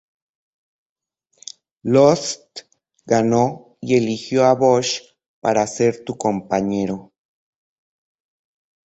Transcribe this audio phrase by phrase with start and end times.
[1.83, 2.61] Lost
[3.05, 5.01] ganó y eligió a Bosh
[5.39, 7.13] para ser su compañero.